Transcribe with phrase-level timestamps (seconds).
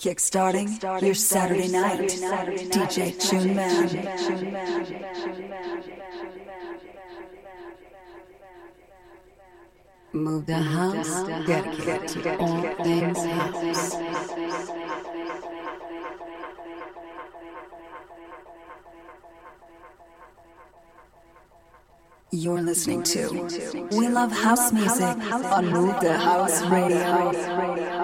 [0.00, 2.08] Kickstarting your Saturday night.
[2.70, 3.84] DJ Tune Man.
[10.14, 13.96] Move the house, dedicated to all things house.
[22.32, 27.99] You're listening to We Love House Music on Move the House Radio.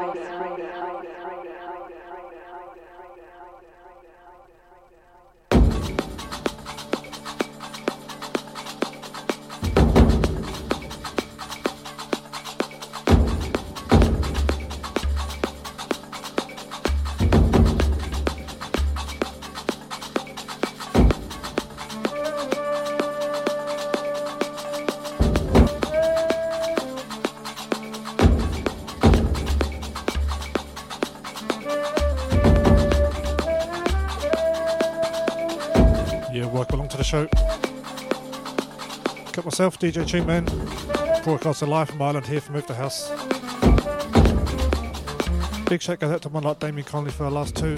[39.58, 40.44] Myself, DJ Tuneman,
[41.24, 43.08] broadcasting live from Ireland here from Move the House.
[45.70, 47.74] Big shout goes out to one like Damien Conley for the last two.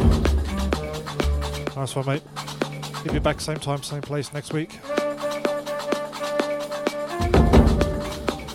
[1.77, 2.23] Nice one, mate.
[3.05, 4.81] He'll be back same time, same place next week.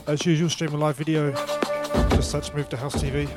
[0.06, 1.32] As usual, streaming live video.
[2.10, 3.30] Just search Move the House TV.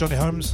[0.00, 0.50] Johnny Holmes,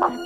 [0.00, 0.20] you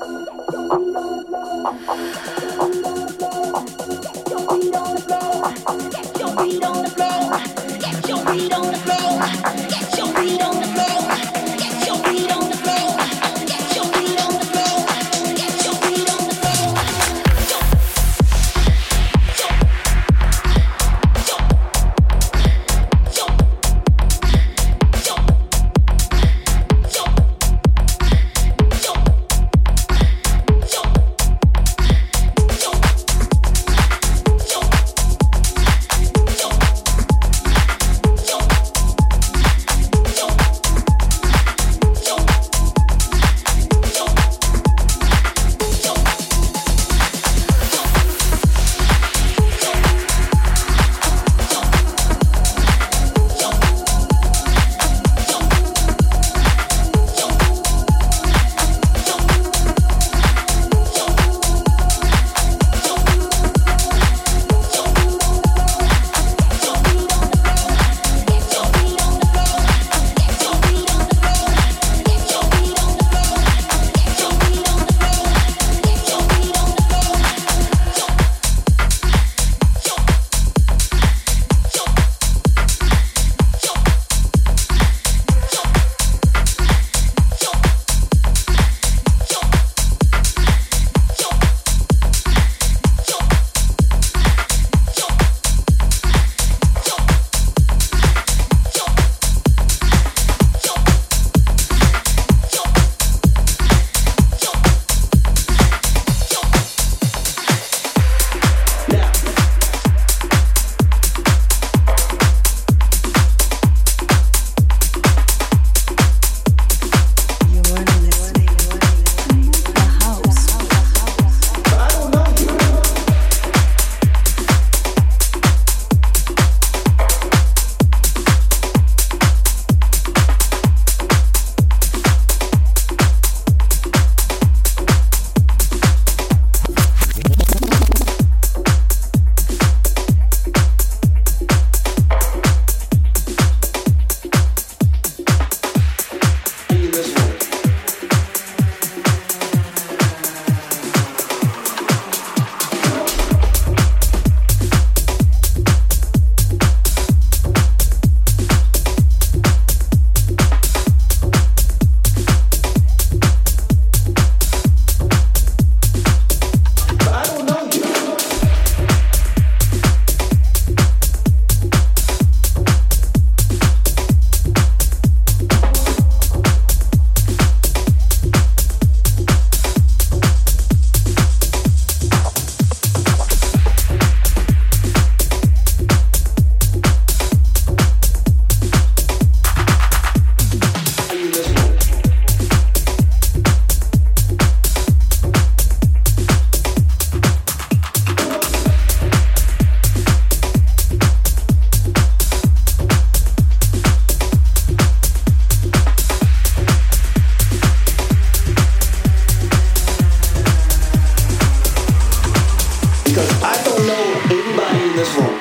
[215.04, 215.38] this room.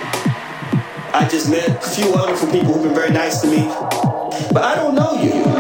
[1.14, 3.68] I just met a few wonderful people who've been very nice to me.
[4.52, 5.53] But I don't know you.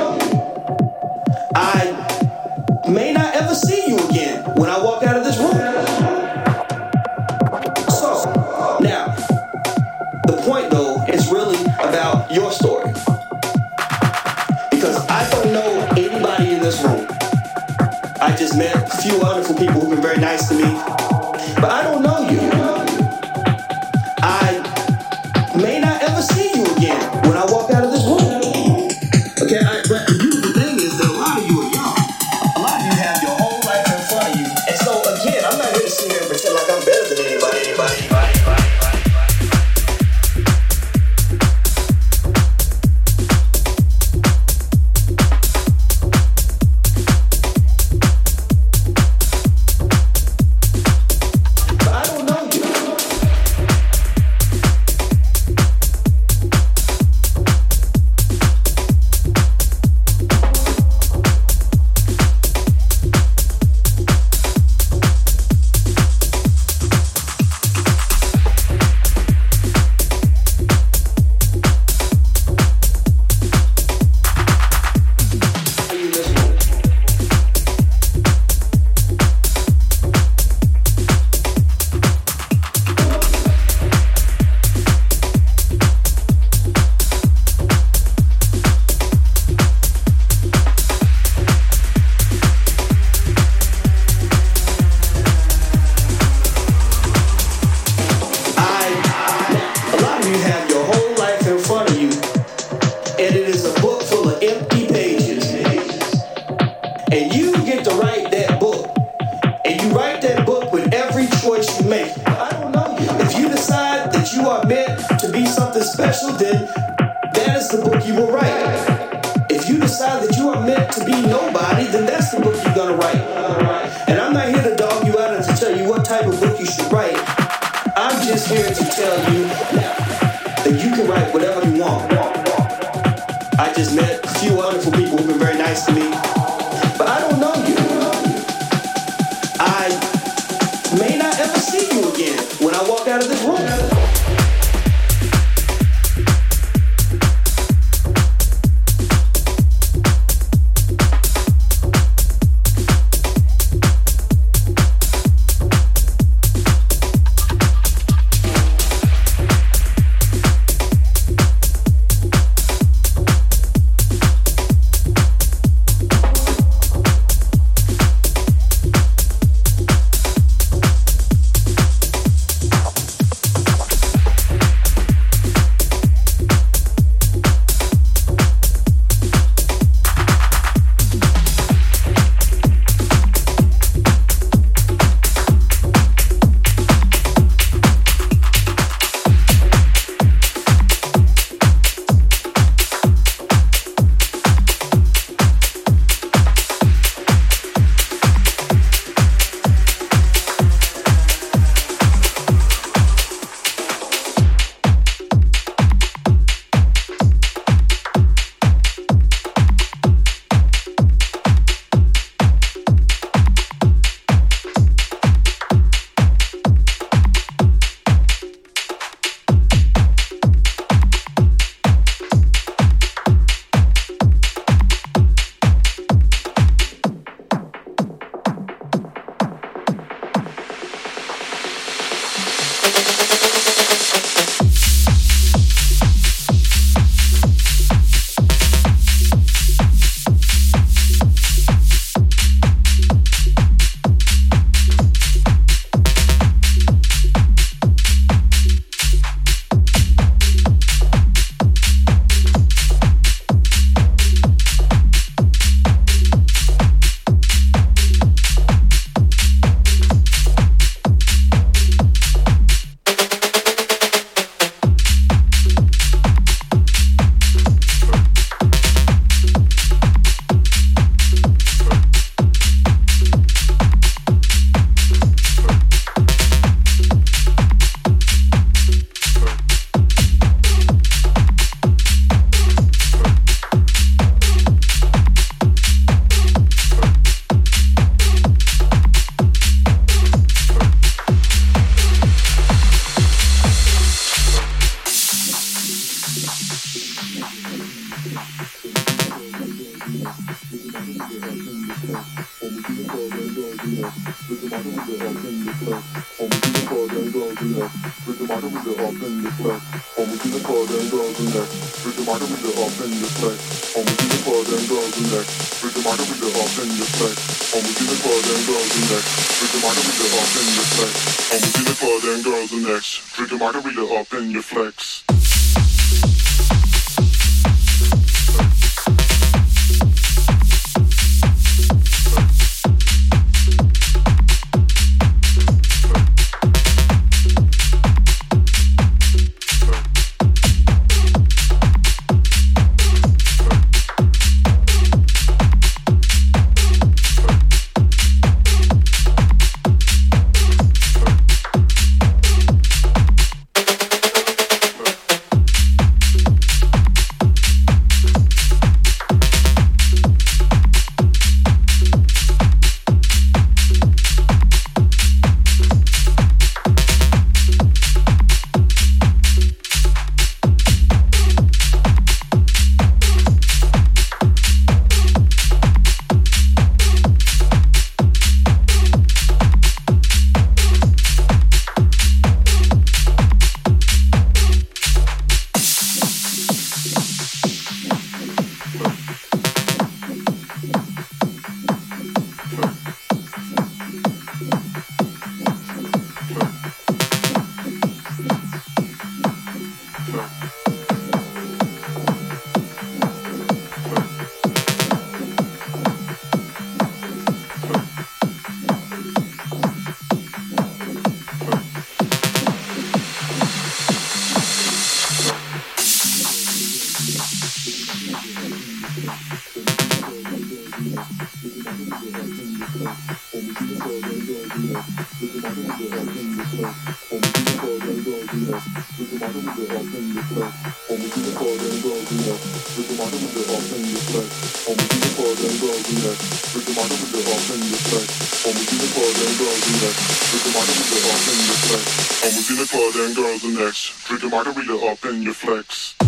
[442.43, 444.27] Homies in the club and girls are next.
[444.27, 446.22] Drink a margarita up in your flex.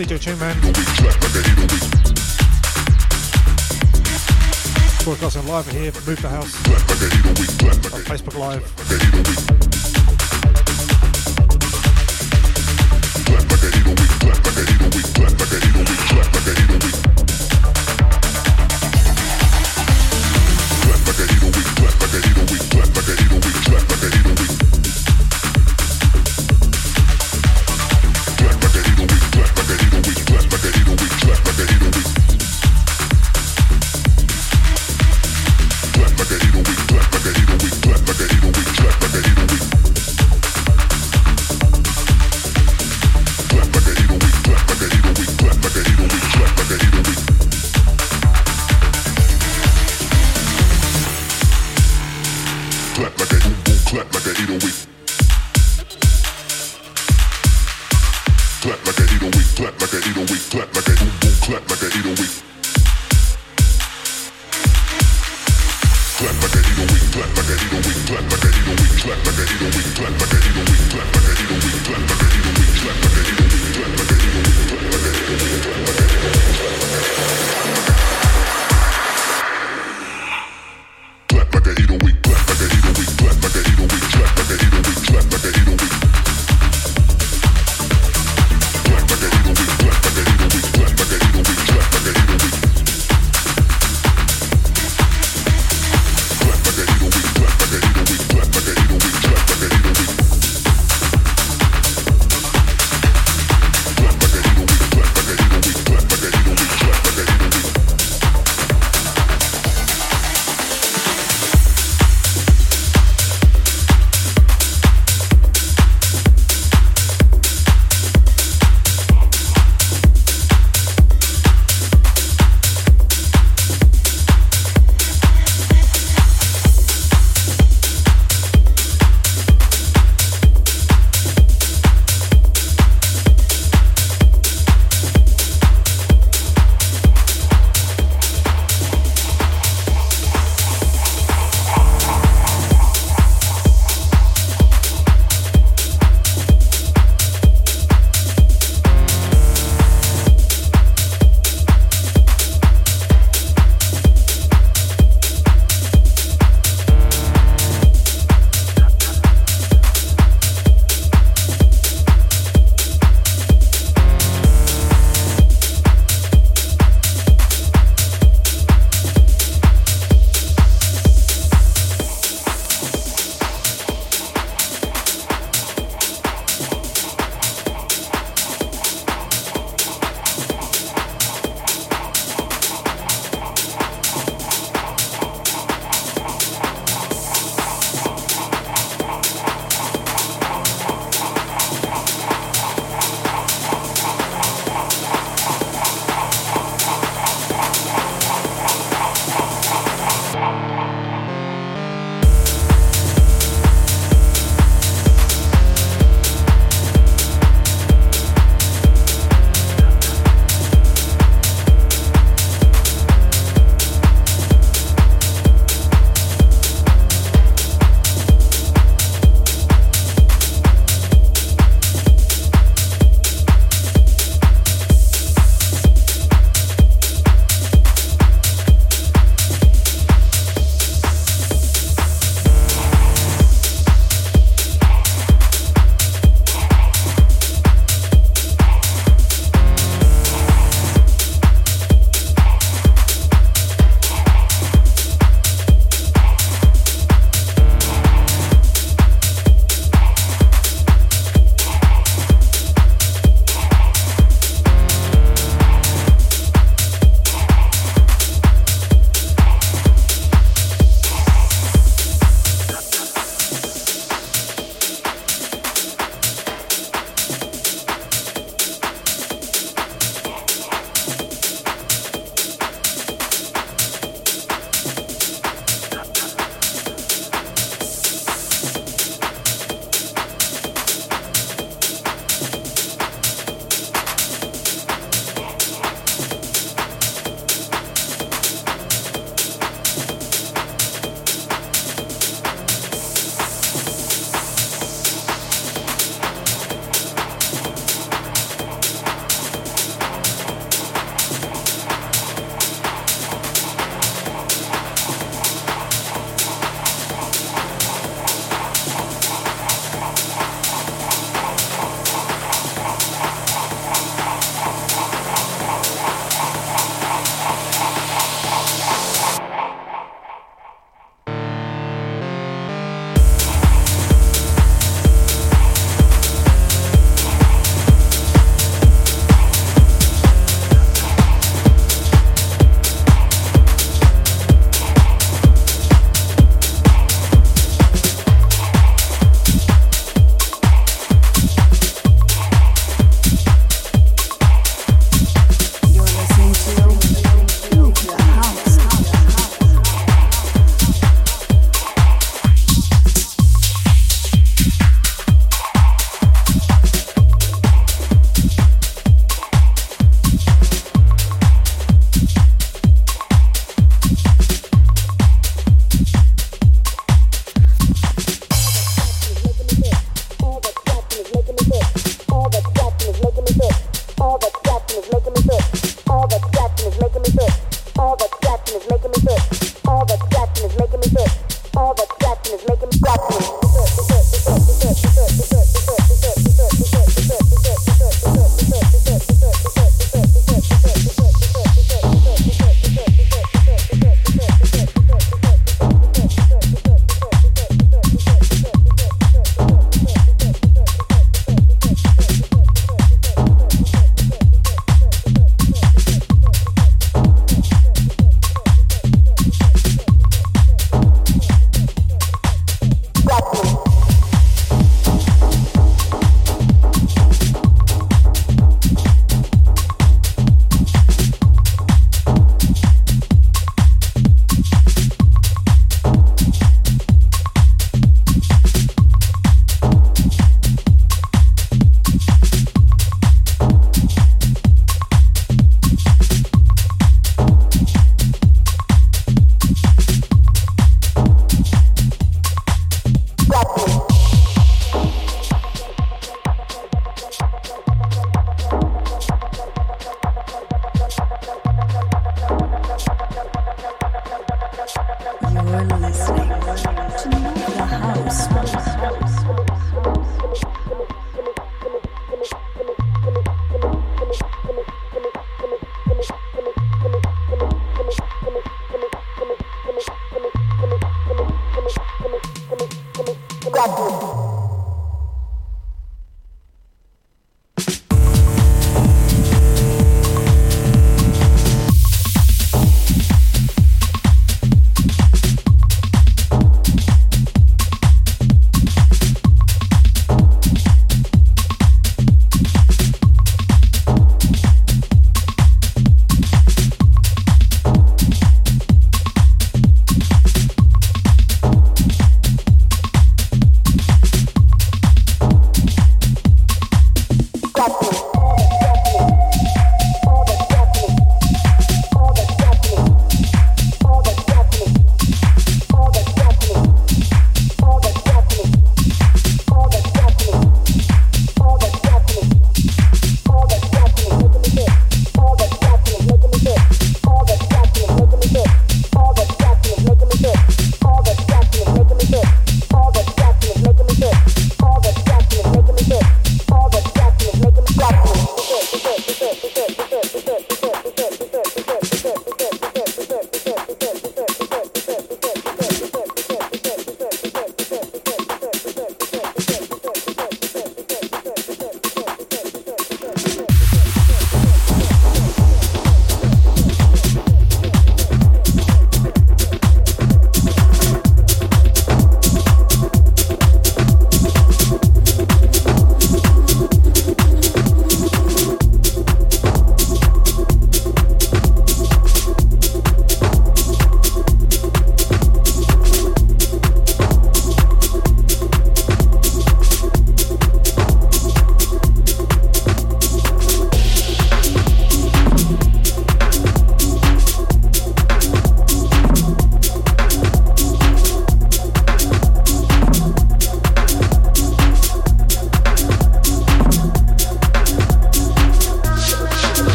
[0.00, 0.54] DJ Tuneman.
[5.04, 6.54] Broadcasting live here from Move the House
[7.92, 9.69] on Facebook Live.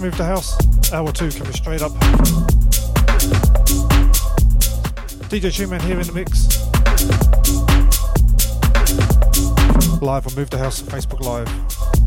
[0.00, 0.56] Move the house.
[0.92, 1.92] Hour two coming straight up.
[5.28, 6.48] DJ Tuneman here in the mix.
[10.00, 11.99] Live on Move the House Facebook Live.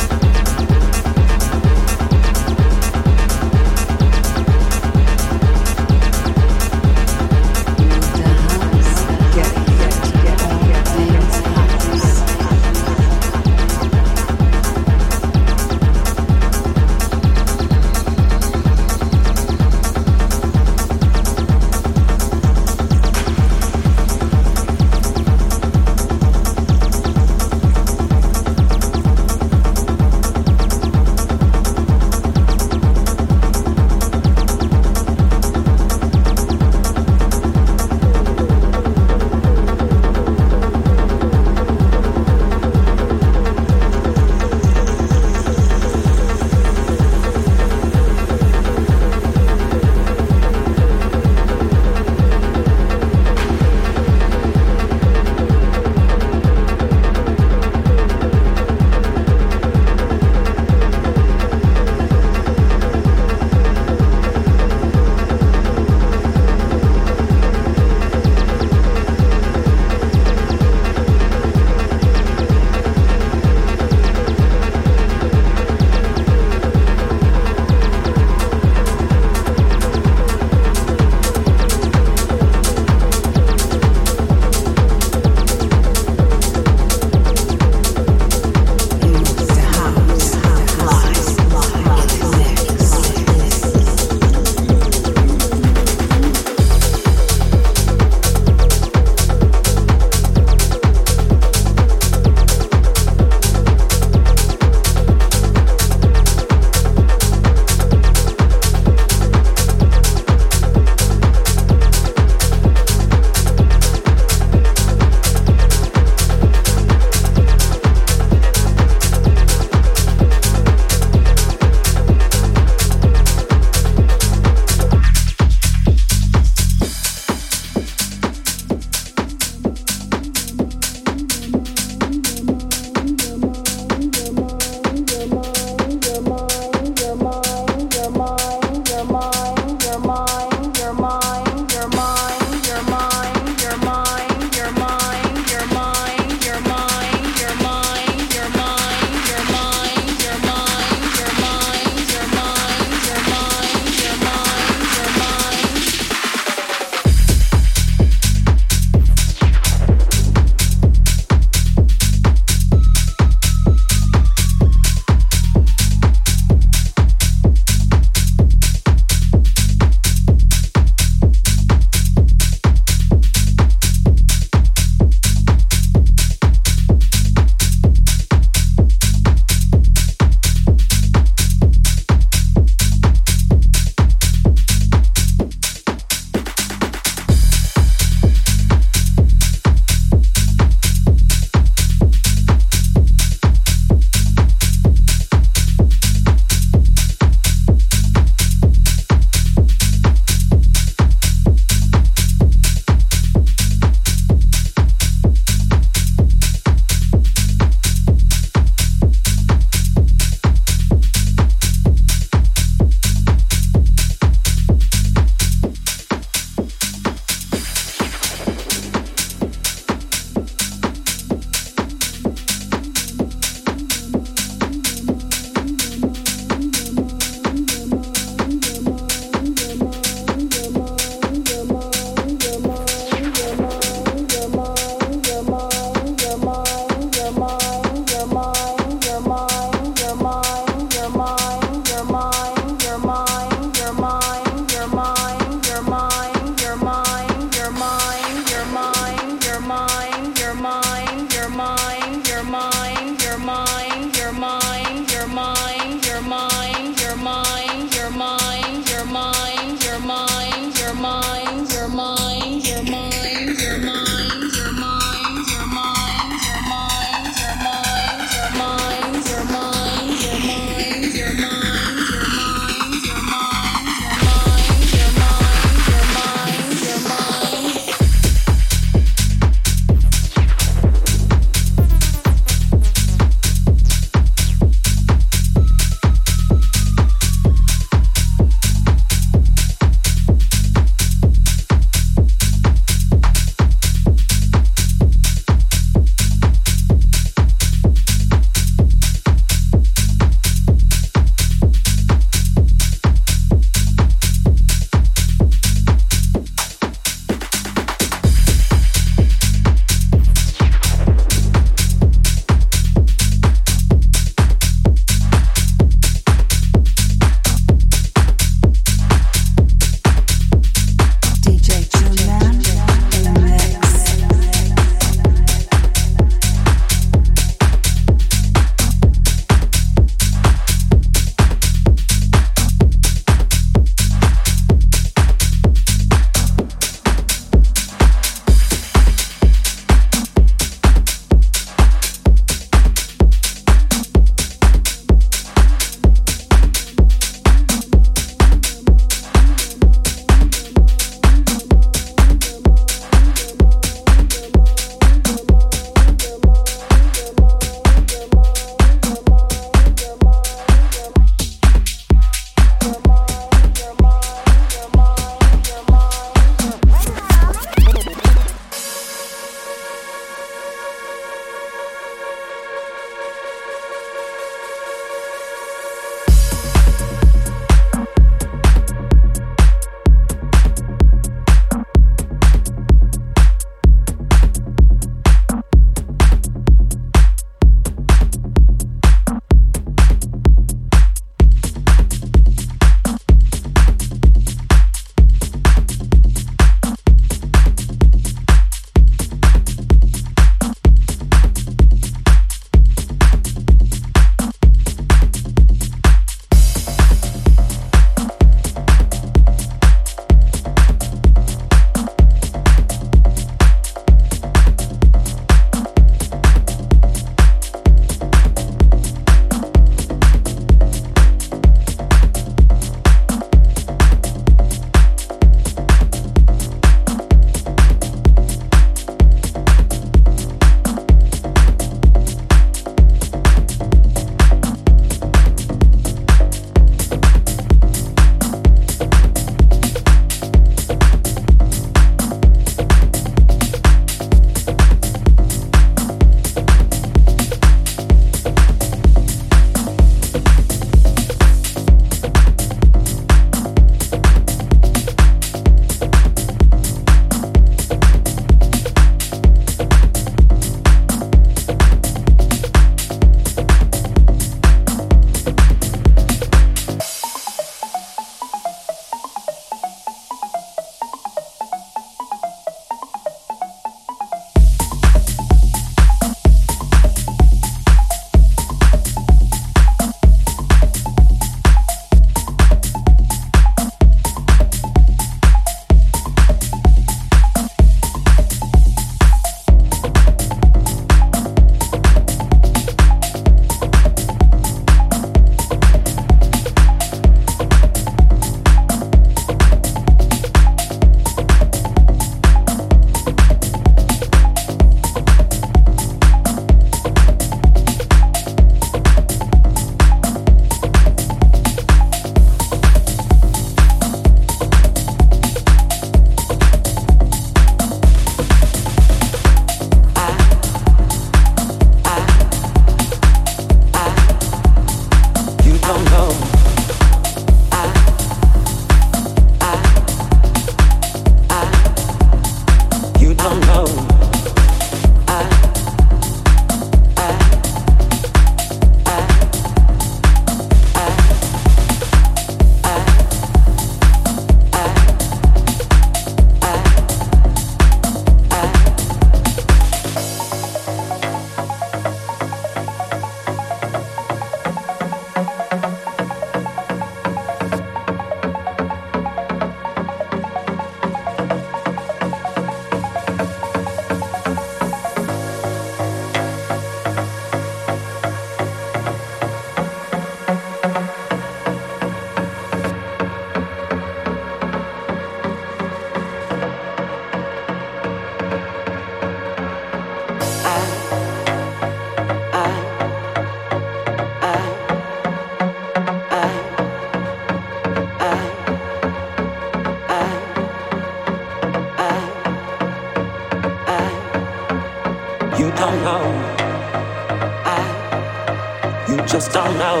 [599.36, 600.00] Just don't know.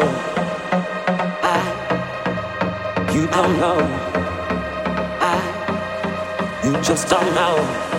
[1.42, 1.60] I,
[3.12, 3.76] you don't know.
[5.20, 7.95] I, you just don't know.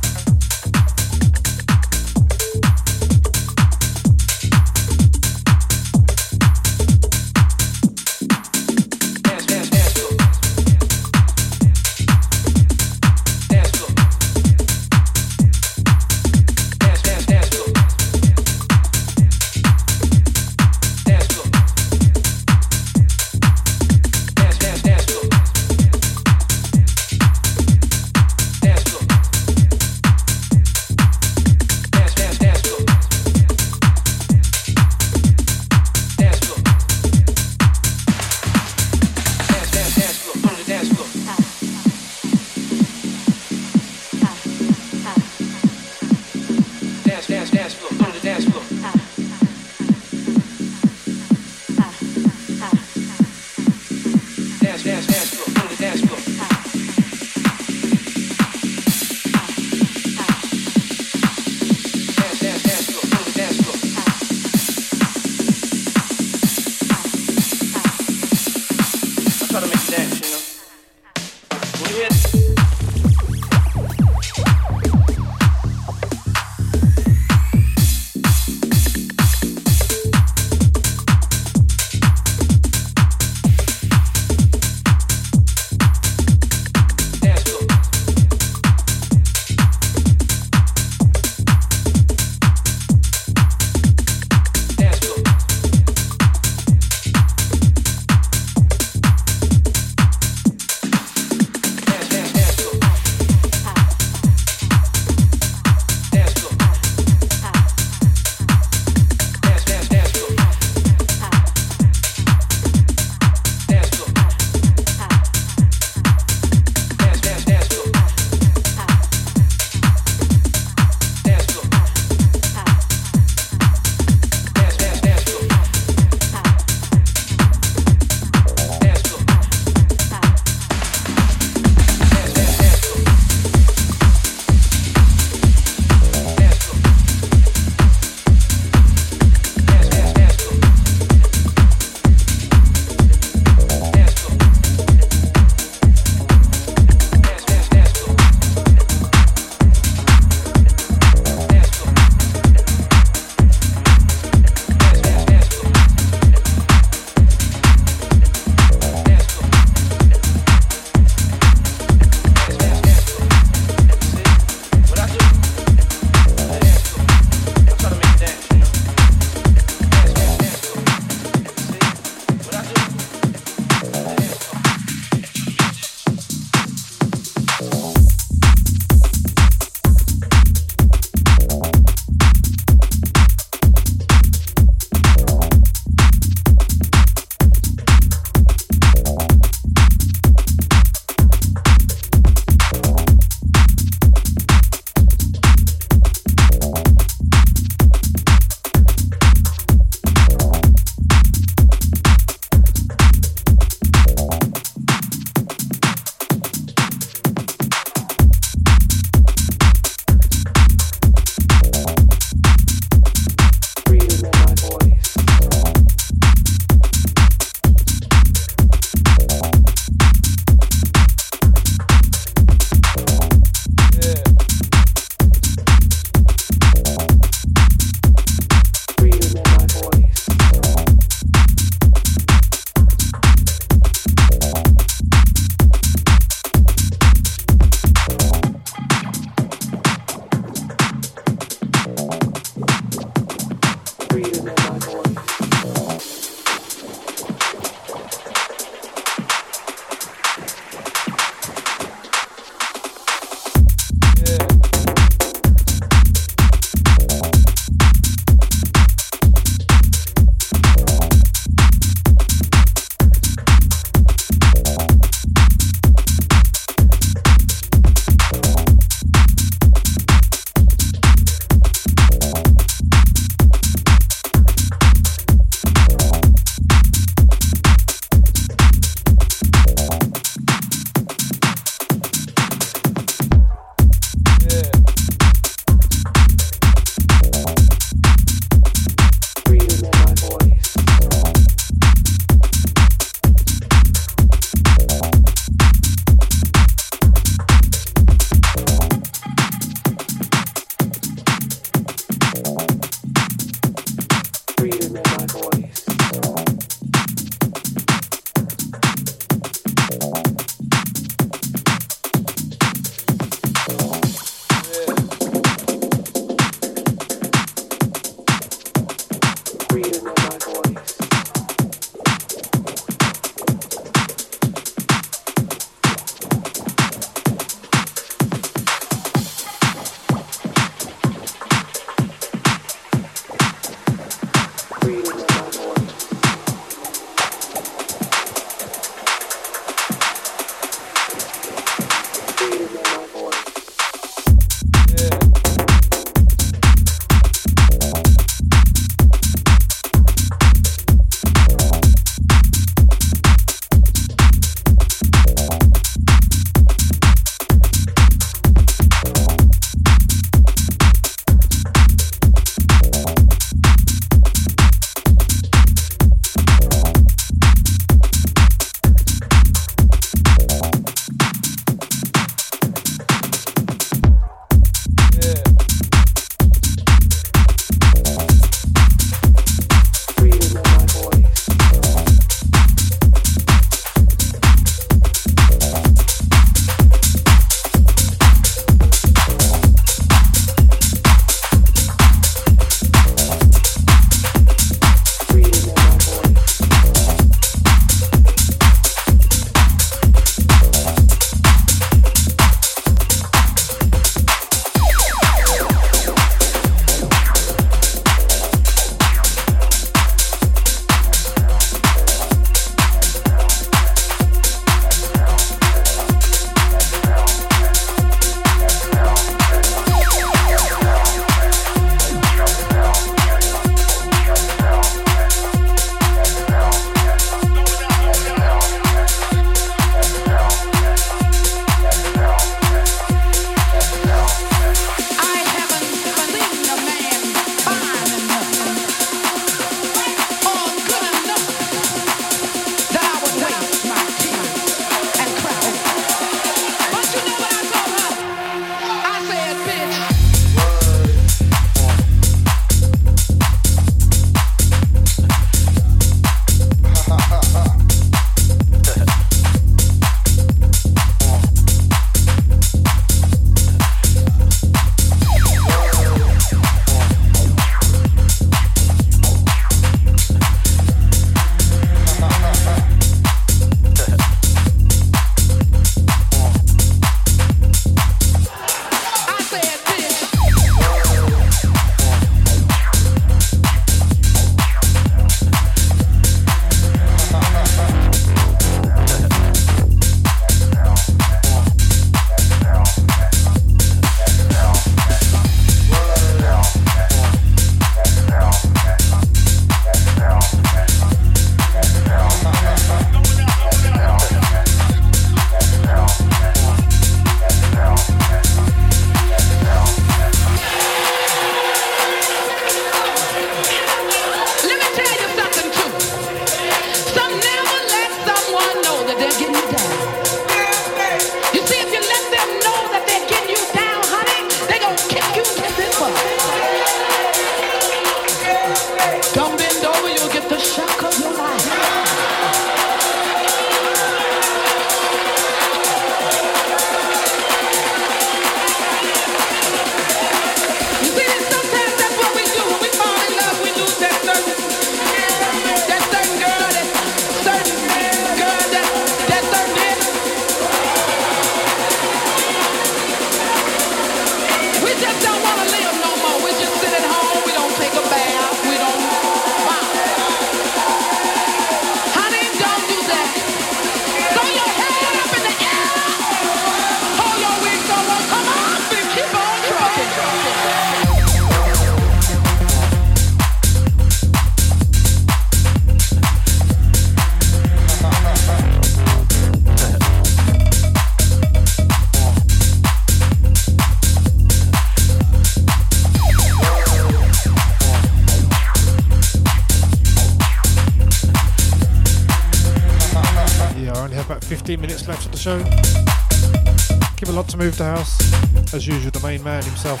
[597.76, 598.72] The house.
[598.72, 600.00] As usual, the main man himself.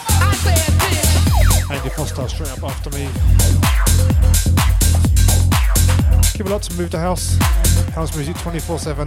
[1.70, 3.06] Andy Foster straight up after me.
[6.38, 7.36] Give a lot to move the house.
[7.94, 9.06] House music 24 7.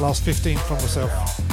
[0.00, 1.45] Last 15 from myself.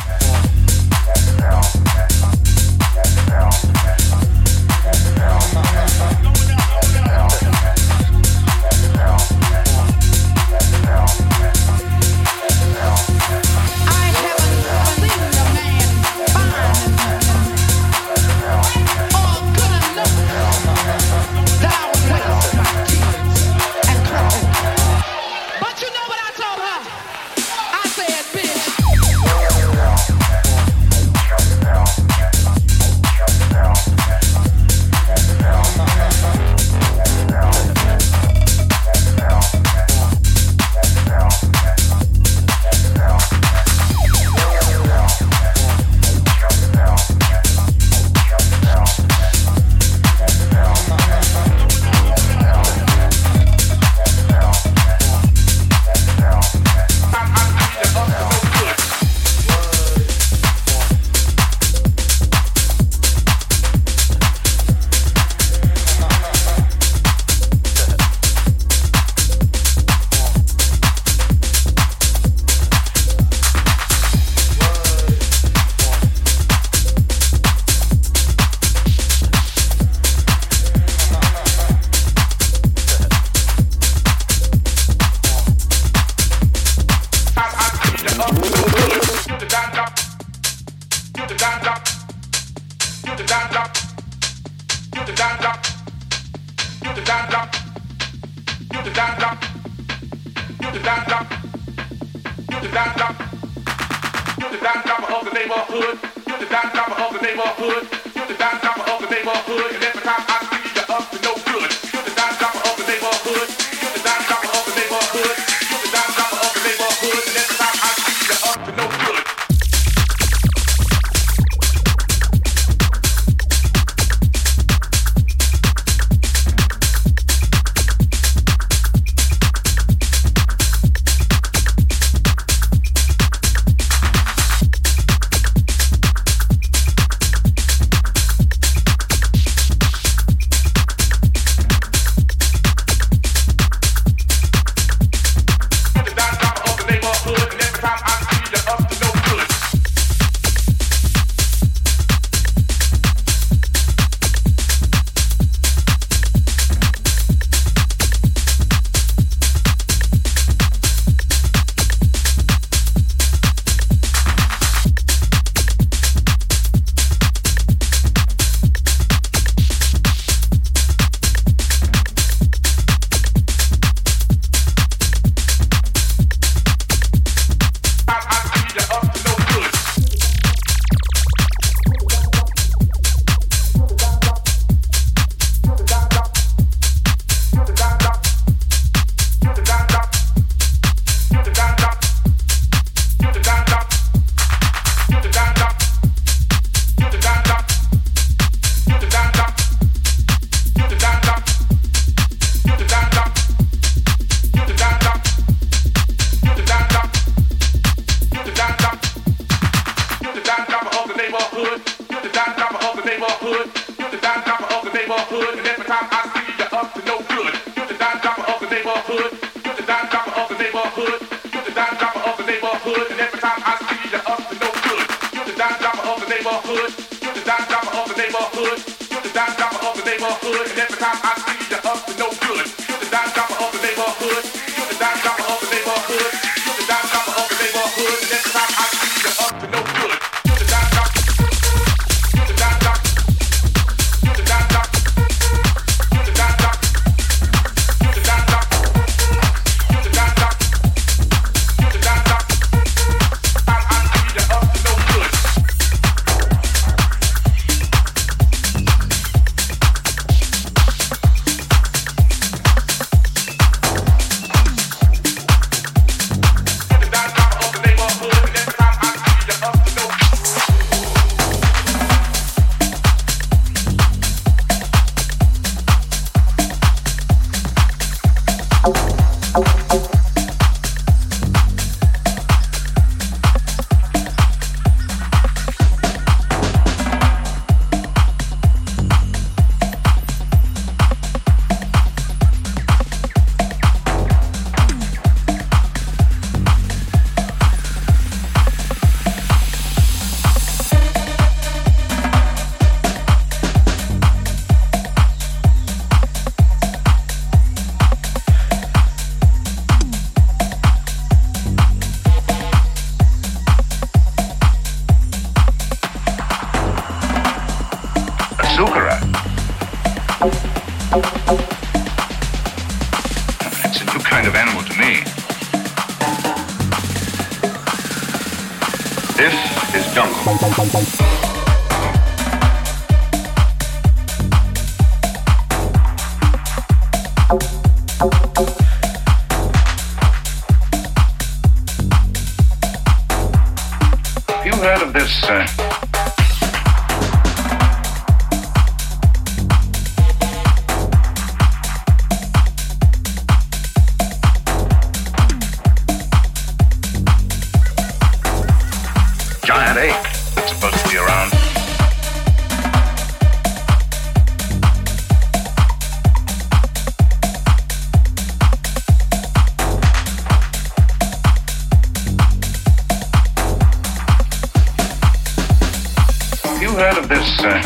[376.95, 377.59] heard of this?
[377.59, 377.81] Uh...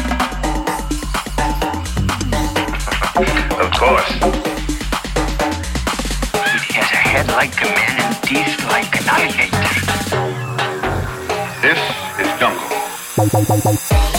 [3.60, 4.12] Of course.
[6.68, 9.68] He has a head like a man and teeth like an alligator.
[11.62, 11.80] This
[12.20, 14.16] is Jungle.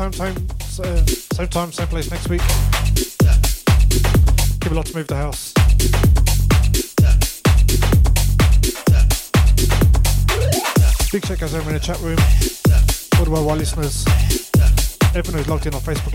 [0.00, 0.48] Same time,
[0.82, 2.40] uh, same time, same place next week.
[4.60, 5.52] Give a lot to move the house.
[11.12, 12.16] Big check out over in the chat room.
[13.18, 14.06] All the worldwide listeners.
[15.14, 16.09] Everyone who's logged in on Facebook